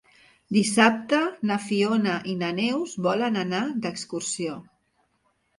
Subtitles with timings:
[0.55, 1.19] Dissabte
[1.51, 4.57] na Fiona i na Neus volen anar d'excursió.